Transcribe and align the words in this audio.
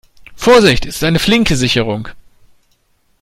Vorsichtig, 0.35 0.89
es 0.89 0.95
ist 0.95 1.03
eine 1.03 1.19
flinke 1.19 1.55
Sicherung. 1.55 2.07